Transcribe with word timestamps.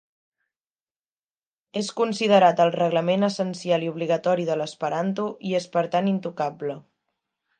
És 1.81 1.91
considerat 1.99 2.63
el 2.65 2.73
reglament 2.77 3.27
essencial 3.29 3.85
i 3.89 3.93
obligatori 3.93 4.49
de 4.49 4.57
l'esperanto 4.61 5.27
i 5.51 5.55
és 5.63 5.71
per 5.77 5.87
tant 5.97 6.13
intocable. 6.17 6.79